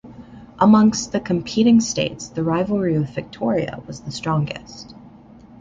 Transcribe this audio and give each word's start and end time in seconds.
Amongst 0.57 1.11
the 1.11 1.19
competing 1.19 1.79
states, 1.79 2.27
the 2.29 2.43
rivalry 2.43 2.97
with 2.97 3.11
Victoria 3.11 3.83
was 3.85 3.99
the 4.01 4.11
strongest. 4.11 4.95